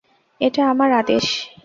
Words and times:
এটা 0.41 0.61
আমার 0.69 0.89
আদেশ। 0.91 1.25